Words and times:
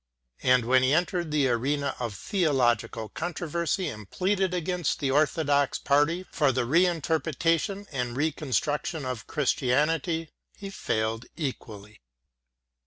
And 0.41 0.65
when 0.65 0.81
he 0.81 0.95
entered 0.95 1.29
the 1.29 1.47
arena 1.49 1.95
of 1.99 2.15
theological 2.15 3.09
controversy 3.09 3.87
and 3.87 4.09
pleaded 4.09 4.51
against 4.51 4.99
the 4.99 5.11
Orthodox 5.11 5.77
party 5.77 6.25
for 6.31 6.51
the 6.51 6.65
re 6.65 6.87
interpretation 6.87 7.85
and 7.91 8.17
reconstruction 8.17 9.05
of 9.05 9.27
Christianity 9.27 10.31
he 10.57 10.71
failed 10.71 11.27
equally. 11.37 12.01